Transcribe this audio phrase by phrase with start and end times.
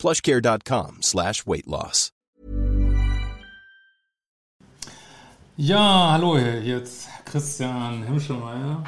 [0.00, 2.10] plushcare.com slash weight loss.
[5.56, 8.82] Ja, hallo, hier jetzt Christian Himschelmeier.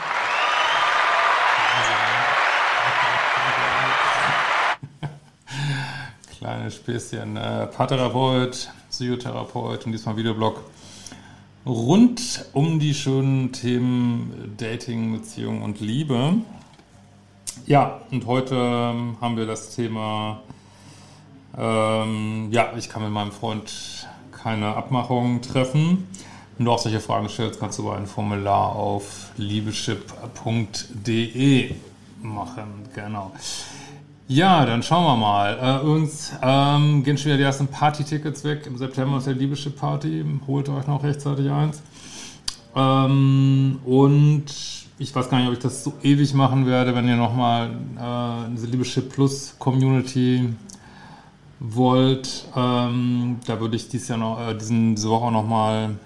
[6.38, 7.36] Kleine Späßchen.
[7.36, 10.62] Äh, Paartherapeut, Psychotherapeut und diesmal Videoblog
[11.66, 16.34] rund um die schönen Themen Dating, Beziehung und Liebe.
[17.66, 20.42] Ja, und heute ähm, haben wir das Thema,
[21.56, 26.08] ähm, ja, ich kann mit meinem Freund keine Abmachung treffen.
[26.56, 30.94] Wenn du auch solche Fragen stellst, kannst du ein Formular auf liebeschip.de
[32.22, 32.88] machen.
[32.94, 33.32] Genau.
[34.28, 35.58] Ja, dann schauen wir mal.
[35.60, 38.66] Äh, übrigens ähm, gehen schon wieder die ersten Party-Tickets weg.
[38.66, 40.24] Im September ist der Liebeschip-Party.
[40.46, 41.82] Holt euch noch rechtzeitig eins.
[42.74, 44.44] Ähm, und
[44.98, 48.50] ich weiß gar nicht, ob ich das so ewig machen werde, wenn ihr nochmal äh,
[48.54, 50.48] diese Liebeschip Plus Community
[51.62, 52.46] wollt.
[52.56, 55.96] Ähm, da würde ich dies Jahr noch, äh, diesen, diese Woche nochmal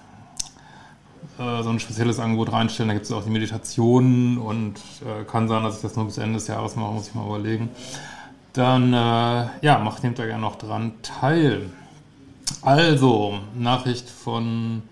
[1.39, 2.89] äh, so ein spezielles Angebot reinstellen.
[2.89, 6.17] Da gibt es auch die Meditationen und äh, kann sein, dass ich das nur bis
[6.17, 7.69] Ende des Jahres mache, muss ich mal überlegen.
[8.53, 11.69] Dann, äh, ja, macht nehmt da gerne noch dran teil.
[12.61, 14.83] Also, Nachricht von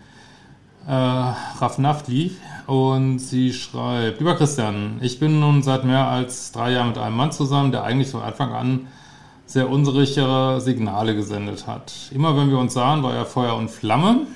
[0.88, 2.36] äh, Raf Naftli
[2.68, 7.16] und sie schreibt, lieber Christian, ich bin nun seit mehr als drei Jahren mit einem
[7.16, 8.88] Mann zusammen, der eigentlich von Anfang an
[9.46, 11.94] sehr unsichere Signale gesendet hat.
[12.12, 14.28] Immer wenn wir uns sahen, war er Feuer und Flamme.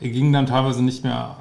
[0.00, 1.36] Er ging dann teilweise nicht mehr,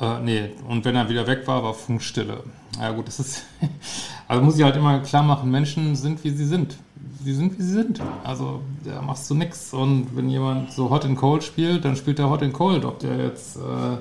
[0.00, 2.42] äh, nee, und wenn er wieder weg war, war Funkstille.
[2.78, 3.44] Ja gut, das ist,
[4.28, 6.76] also muss ich halt immer klar machen, Menschen sind, wie sie sind.
[7.24, 8.00] Sie sind, wie sie sind.
[8.24, 9.72] Also da machst du nix.
[9.72, 12.84] Und wenn jemand so Hot and Cold spielt, dann spielt er Hot and Cold.
[12.84, 13.96] Ob der jetzt, äh,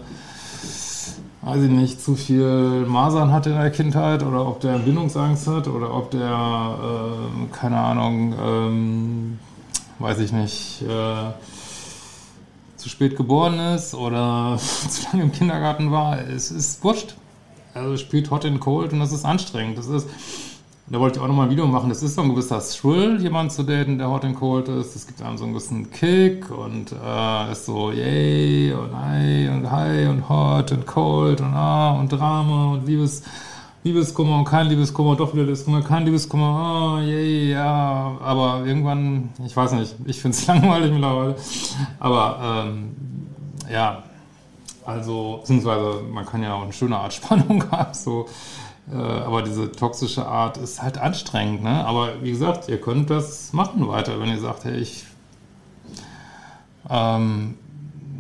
[1.42, 5.68] weiß ich nicht, zu viel Masern hat in der Kindheit oder ob der Bindungsangst hat
[5.68, 9.40] oder ob der, äh, keine Ahnung, ähm,
[10.00, 11.32] weiß ich nicht, äh,
[12.78, 14.58] zu spät geboren ist oder
[14.90, 17.16] zu lange im Kindergarten war, es ist wurscht.
[17.74, 19.78] Also spielt Hot and Cold und das ist anstrengend.
[19.78, 20.08] Das ist,
[20.91, 21.88] da wollte ich auch nochmal ein Video machen.
[21.88, 24.94] Das ist so ein gewisser Thrill, jemanden zu daten, der Hot and Cold ist.
[24.96, 29.72] Es gibt einem so einen gewissen Kick und äh, ist so yay und hi und
[29.72, 33.24] hi und hot und cold und ah und Drama und Liebes.
[33.84, 39.58] Liebeskummer und kein Liebeskummer, doch wieder Liebeskummer, kein Liebeskummer, oh, yay, ja, aber irgendwann, ich
[39.58, 41.35] weiß nicht, ich finde es langweilig mittlerweile,
[42.00, 42.91] aber ähm,
[43.73, 44.03] ja,
[44.85, 48.28] also, beziehungsweise man kann ja auch eine schöne Art Spannung haben, so,
[48.96, 51.85] aber diese toxische Art ist halt anstrengend, ne?
[51.85, 55.06] Aber wie gesagt, ihr könnt das machen weiter, wenn ihr sagt, hey, ich,
[56.90, 57.56] ähm,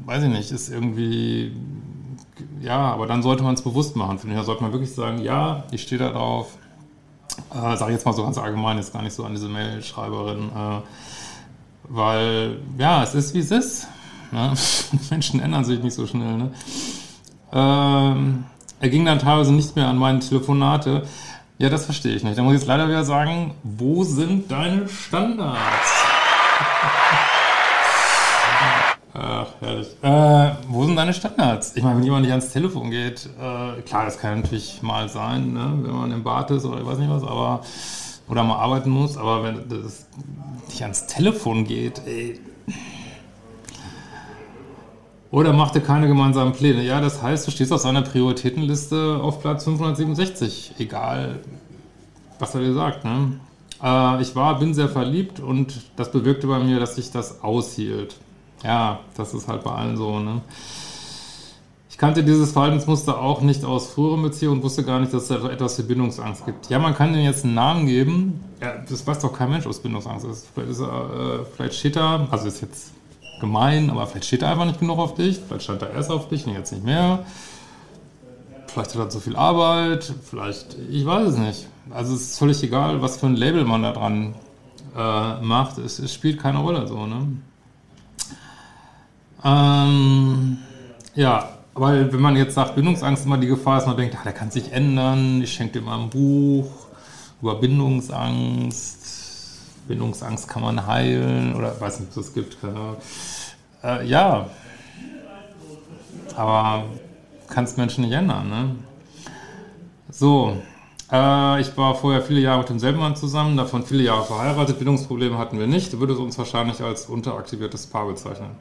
[0.05, 1.53] weiß ich nicht, ist irgendwie
[2.61, 4.41] ja, aber dann sollte man es bewusst machen, finde ich.
[4.41, 6.57] Da sollte man wirklich sagen, ja, ich stehe da drauf.
[7.49, 10.49] Äh, Sage ich jetzt mal so ganz allgemein, jetzt gar nicht so an diese Mail-Schreiberin.
[10.49, 10.81] Äh,
[11.89, 13.87] weil, ja, es ist, wie es ist.
[14.31, 14.53] Ne?
[15.09, 16.37] Menschen ändern sich nicht so schnell.
[16.37, 16.51] Ne?
[17.51, 18.45] Ähm,
[18.81, 21.03] er ging dann teilweise nicht mehr an meine Telefonate.
[21.59, 22.37] Ja, das verstehe ich nicht.
[22.37, 25.59] Da muss ich jetzt leider wieder sagen, wo sind deine Standards?
[29.13, 29.87] Ach, herrlich.
[30.01, 31.75] Äh, wo sind deine Standards?
[31.75, 35.53] Ich meine, wenn jemand nicht ans Telefon geht, äh, klar, das kann natürlich mal sein,
[35.53, 35.77] ne?
[35.83, 37.61] wenn man im Bad ist oder ich weiß nicht was, aber
[38.27, 40.07] oder mal arbeiten muss, aber wenn das
[40.69, 42.39] nicht ans Telefon geht, ey.
[45.31, 46.83] Oder machte keine gemeinsamen Pläne.
[46.83, 51.39] Ja, das heißt, du stehst auf seiner Prioritätenliste auf Platz 567, egal
[52.37, 53.05] was er dir sagt.
[53.05, 53.39] Ne?
[53.81, 58.17] Äh, ich war, bin sehr verliebt und das bewirkte bei mir, dass sich das aushielt.
[58.63, 60.41] Ja, das ist halt bei allen so, ne?
[61.89, 65.43] Ich kannte dieses Verhaltensmuster auch nicht aus früheren Beziehungen und wusste gar nicht, dass es
[65.43, 66.69] etwas für Bindungsangst gibt.
[66.69, 68.43] Ja, man kann denen jetzt einen Namen geben.
[68.59, 70.47] Ja, das weiß doch kein Mensch, was Bindungsangst ist.
[70.53, 72.91] Vielleicht, ist er, äh, vielleicht steht er, also ist jetzt
[73.41, 75.41] gemein, aber vielleicht steht er einfach nicht genug auf dich.
[75.45, 77.25] Vielleicht stand er erst auf dich und jetzt nicht mehr.
[78.67, 80.13] Vielleicht hat er zu viel Arbeit.
[80.23, 81.67] Vielleicht, ich weiß es nicht.
[81.89, 84.35] Also es ist völlig egal, was für ein Label man da dran
[84.95, 85.77] äh, macht.
[85.77, 87.27] Es, es spielt keine Rolle so, ne?
[89.43, 90.57] Ähm,
[91.15, 94.33] ja, weil wenn man jetzt sagt, Bindungsangst immer die Gefahr ist, man denkt, ah, der
[94.33, 96.69] kann sich ändern, ich schenke dir mal ein Buch
[97.41, 99.20] über Bindungsangst.
[99.87, 102.57] Bindungsangst kann man heilen oder weiß nicht, ob es gibt.
[103.83, 104.49] Äh, ja,
[106.35, 106.85] aber
[107.49, 108.49] kannst Menschen nicht ändern.
[108.49, 108.75] Ne?
[110.09, 110.57] So,
[111.11, 114.77] äh, ich war vorher viele Jahre mit demselben Mann zusammen, davon viele Jahre verheiratet.
[114.77, 115.91] Bindungsprobleme hatten wir nicht.
[115.91, 118.51] Du würdest uns wahrscheinlich als unteraktiviertes Paar bezeichnen.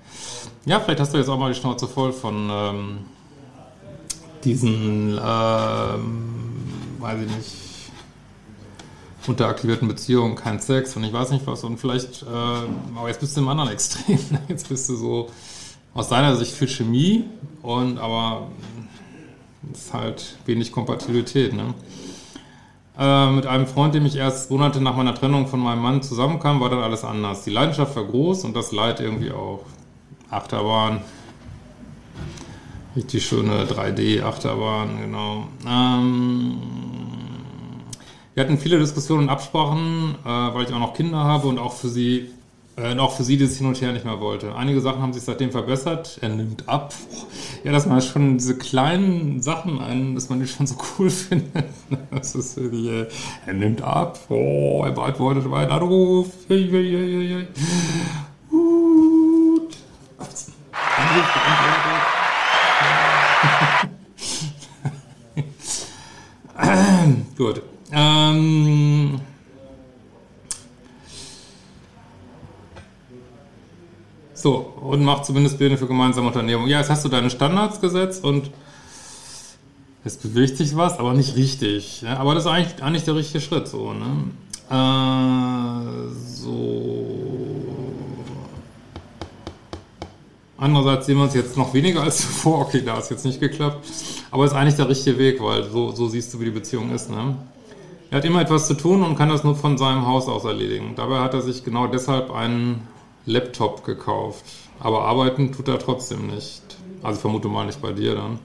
[0.65, 2.99] Ja, vielleicht hast du jetzt auch mal die Schnauze voll von ähm,
[4.45, 6.25] diesen, ähm,
[6.99, 7.70] weiß ich nicht,
[9.27, 11.65] unteraktivierten Beziehungen, kein Sex und ich weiß nicht was.
[11.65, 14.19] Und vielleicht, äh, aber jetzt bist du im anderen Extrem.
[14.49, 15.31] Jetzt bist du so
[15.95, 17.25] aus deiner Sicht für Chemie
[17.63, 18.49] und aber
[19.73, 21.53] ist halt wenig Kompatibilität.
[21.53, 21.75] Ne?
[22.99, 26.61] Äh, mit einem Freund, dem ich erst Monate nach meiner Trennung von meinem Mann zusammenkam,
[26.61, 27.45] war dann alles anders.
[27.45, 29.65] Die Leidenschaft war groß und das Leid irgendwie auch.
[30.31, 31.01] Achterbahn.
[32.95, 35.49] Richtig schöne 3D-Achterbahn, genau.
[35.67, 36.59] Ähm,
[38.41, 41.75] wir hatten viele Diskussionen und Absprachen, äh, weil ich auch noch Kinder habe und auch
[41.75, 42.31] für sie
[42.79, 44.55] äh, auch für sie das hin und her nicht mehr wollte.
[44.55, 46.17] Einige Sachen haben sich seitdem verbessert.
[46.23, 46.95] Er nimmt ab.
[47.65, 51.67] Ja, dass man schon diese kleinen Sachen ein, dass man die schon so cool findet.
[52.11, 53.07] Das ist wirklich, äh,
[53.45, 54.19] er nimmt ab.
[54.31, 56.29] Oh, er beantwortet meinen Anruf.
[56.49, 56.57] Gut.
[60.19, 62.00] Anruf beantwortet.
[75.11, 76.71] Macht zumindest Pläne für gemeinsame Unternehmungen.
[76.71, 78.51] Ja, jetzt hast du deine Standards gesetzt und
[80.05, 82.03] es bewegt sich was, aber nicht richtig.
[82.03, 82.19] Ja?
[82.19, 84.07] Aber das ist eigentlich, eigentlich der richtige Schritt, so, ne?
[84.71, 87.07] Äh, so.
[90.57, 92.61] Andererseits sehen wir uns jetzt noch weniger als zuvor.
[92.61, 93.87] Okay, da ist jetzt nicht geklappt.
[94.31, 97.11] Aber ist eigentlich der richtige Weg, weil so, so siehst du, wie die Beziehung ist,
[97.11, 97.37] ne?
[98.11, 100.95] Er hat immer etwas zu tun und kann das nur von seinem Haus aus erledigen.
[100.97, 102.89] Dabei hat er sich genau deshalb einen
[103.27, 104.45] Laptop gekauft.
[104.79, 106.63] Aber arbeiten tut er trotzdem nicht.
[107.03, 108.39] Also vermute mal nicht bei dir dann.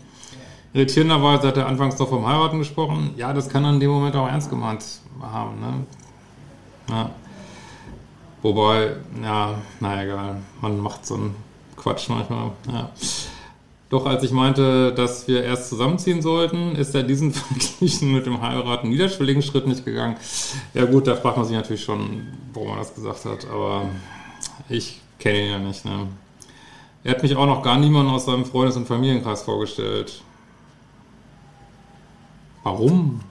[0.73, 3.13] Irritierenderweise hat er anfangs noch vom Heiraten gesprochen.
[3.15, 4.83] Ja, das kann er in dem Moment auch ernst gemeint
[5.21, 5.59] haben.
[5.59, 5.73] Ne?
[6.89, 7.09] Ja.
[8.41, 11.35] Wobei, ja, na egal, man macht so einen
[11.77, 12.51] Quatsch manchmal.
[12.71, 12.91] Ja.
[13.89, 18.41] Doch als ich meinte, dass wir erst zusammenziehen sollten, ist er diesen verglichen mit dem
[18.41, 20.17] Heiraten niederschwelligen Schritt nicht gegangen.
[20.73, 23.83] Ja gut, da fragt man sich natürlich schon, warum er das gesagt hat, aber
[24.69, 25.85] ich kenne ihn ja nicht.
[25.85, 26.07] Ne?
[27.03, 30.23] Er hat mich auch noch gar niemanden aus seinem Freundes- und Familienkreis vorgestellt.
[32.63, 33.21] Warum?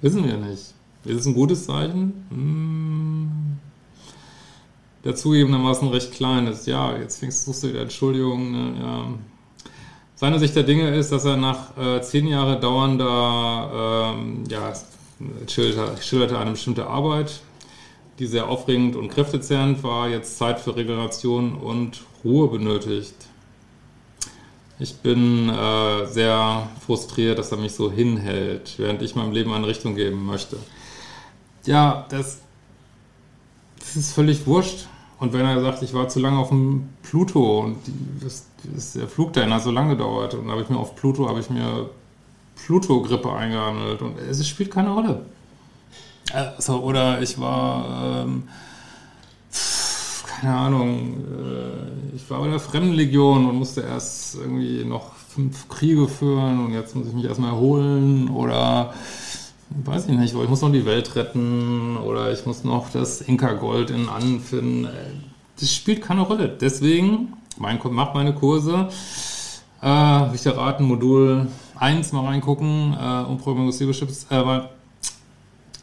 [0.00, 0.74] Wissen wir nicht.
[1.04, 2.26] Ist es ein gutes Zeichen?
[2.30, 3.58] Hm.
[5.04, 6.66] Der zugegebenermaßen recht klein ist.
[6.66, 8.50] Ja, jetzt fängst du wieder Entschuldigung.
[8.50, 8.80] Ne?
[8.80, 9.06] Ja.
[10.14, 14.72] Seine Sicht der Dinge ist, dass er nach äh, zehn Jahren dauernder, ähm, ja,
[15.46, 17.40] schilderte, schilderte eine bestimmte Arbeit,
[18.18, 23.14] die sehr aufregend und kräftezehrend war, jetzt Zeit für Regeneration und Ruhe benötigt.
[24.78, 29.66] Ich bin äh, sehr frustriert, dass er mich so hinhält, während ich meinem Leben eine
[29.66, 30.58] Richtung geben möchte.
[31.64, 32.40] Ja, das,
[33.78, 34.86] das ist völlig wurscht.
[35.18, 37.78] Und wenn er sagt, ich war zu lange auf dem Pluto und
[38.22, 41.26] das, das, der Flug dahin hat so lange gedauert und habe ich mir auf Pluto,
[41.26, 41.88] habe ich mir
[42.56, 45.24] Pluto-Grippe eingehandelt und es spielt keine Rolle.
[46.32, 48.44] Also, oder ich war, ähm,
[50.26, 56.08] keine Ahnung, äh, ich war bei der Fremdenlegion und musste erst irgendwie noch fünf Kriege
[56.08, 58.94] führen und jetzt muss ich mich erstmal erholen oder
[59.70, 63.90] weiß ich nicht, ich muss noch die Welt retten oder ich muss noch das Inka-Gold
[63.90, 64.88] in Annen finden.
[65.58, 66.48] Das spielt keine Rolle.
[66.48, 68.88] Deswegen, mein, mach meine Kurse.
[69.82, 71.48] Äh, ich dir raten, Modul
[71.78, 74.60] 1 mal reingucken, äh, Umprogrammierung des Leadership, äh,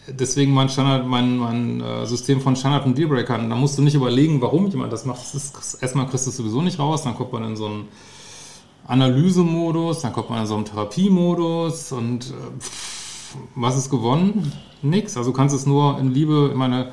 [0.08, 3.50] deswegen mein Standard, mein, mein äh, System von Standard und Dealbreakern.
[3.50, 5.22] Da musst du nicht überlegen, warum jemand das macht.
[5.22, 7.88] Das ist, erstmal kriegst du es sowieso nicht raus, dann kommt man in so einen
[8.88, 12.34] Analysemodus, dann kommt man in so einen Therapiemodus und äh,
[13.56, 14.52] was ist gewonnen?
[14.82, 15.18] Nix.
[15.18, 16.92] Also du kannst es nur in Liebe, ich meine,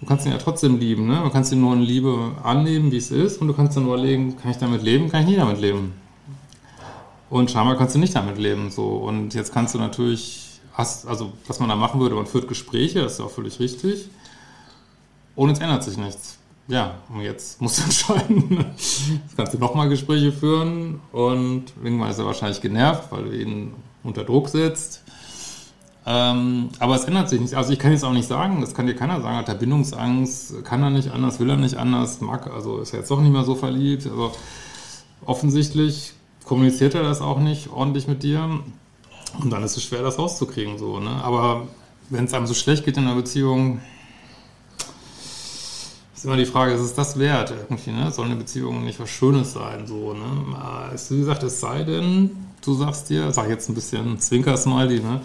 [0.00, 1.22] du kannst ihn ja trotzdem lieben, ne?
[1.24, 4.36] Du kannst ihn nur in Liebe annehmen, wie es ist, und du kannst dann überlegen,
[4.36, 5.94] kann ich damit leben, kann ich nicht damit leben.
[7.30, 8.88] Und scheinbar kannst du nicht damit leben, so.
[8.88, 13.14] Und jetzt kannst du natürlich also was man da machen würde, man führt Gespräche, das
[13.14, 14.08] ist auch völlig richtig.
[15.34, 16.38] Und es ändert sich nichts.
[16.68, 18.66] Ja, und jetzt musst du entscheiden.
[18.76, 23.74] Jetzt kannst du nochmal Gespräche führen und irgendwann ist er wahrscheinlich genervt, weil du ihn
[24.02, 25.02] unter Druck setzt.
[26.04, 27.54] Ähm, aber es ändert sich nicht.
[27.54, 30.64] Also ich kann jetzt auch nicht sagen, das kann dir keiner sagen, hat er Bindungsangst,
[30.64, 33.32] kann er nicht anders, will er nicht anders, mag, also ist er jetzt doch nicht
[33.32, 34.06] mehr so verliebt.
[34.06, 34.32] Also
[35.24, 36.14] offensichtlich
[36.44, 38.60] kommuniziert er das auch nicht ordentlich mit dir.
[39.40, 41.22] Und dann ist es schwer, das rauszukriegen, so, ne?
[41.22, 41.68] Aber
[42.10, 43.80] wenn es einem so schlecht geht in einer Beziehung,
[46.14, 47.52] ist immer die Frage, ist es das wert
[47.86, 48.12] ne?
[48.12, 50.92] Soll eine Beziehung nicht was Schönes sein, so, ne?
[50.94, 52.30] Es, wie gesagt, es sei denn,
[52.64, 55.20] du sagst dir, sag jetzt ein bisschen Zwinker-Smiley, ne?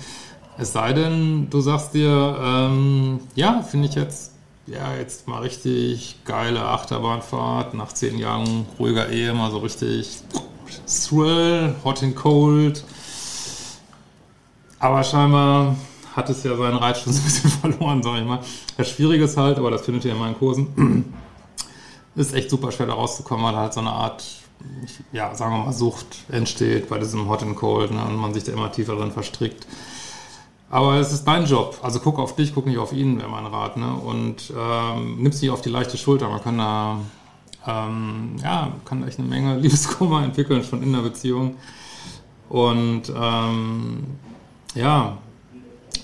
[0.57, 4.31] Es sei denn, du sagst dir, ähm, ja, finde ich jetzt,
[4.65, 10.21] ja, jetzt mal richtig geile Achterbahnfahrt, nach zehn Jahren ruhiger Ehe, mal so richtig
[10.87, 12.83] Thrill, hot and cold.
[14.79, 15.75] Aber scheinbar
[16.15, 18.39] hat es ja seinen Reiz schon so ein bisschen verloren, sag ich mal.
[18.77, 21.13] Das Schwierige ist halt, aber das findet ihr in meinen Kursen,
[22.15, 24.23] ist echt super schwer da rauszukommen, weil halt so eine Art,
[25.11, 28.43] ja, sagen wir mal, Sucht entsteht bei diesem Hot and Cold ne, und man sich
[28.43, 29.67] da immer tiefer drin verstrickt.
[30.69, 31.77] Aber es ist dein Job.
[31.81, 33.77] Also guck auf dich, guck nicht auf ihn, wäre mein Rat.
[33.77, 33.93] Ne?
[33.93, 36.27] Und ähm, nimm's nicht auf die leichte Schulter.
[36.29, 36.99] Man kann da,
[37.65, 41.55] ähm, ja, kann echt eine Menge Liebeskummer entwickeln, schon in der Beziehung.
[42.49, 44.03] Und ähm,
[44.77, 45.17] ja,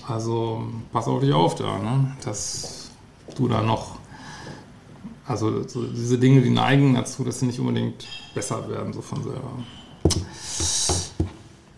[0.06, 2.16] also pass auf dich auf da, ne?
[2.24, 2.90] dass
[3.36, 3.98] du da noch,
[5.26, 9.22] also so diese Dinge, die neigen dazu, dass sie nicht unbedingt besser werden, so von
[9.22, 9.64] selber.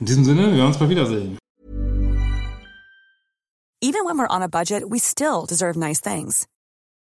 [0.01, 1.39] In diesem Sinne, wir werden uns bald wiedersehen.
[3.83, 6.47] Even when we're on a budget, we still deserve nice things.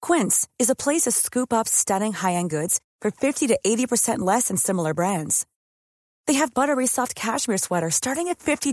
[0.00, 4.48] Quince is a place to scoop up stunning high-end goods for 50 to 80% less
[4.48, 5.44] than similar brands.
[6.26, 8.72] They have buttery soft cashmere sweaters starting at $50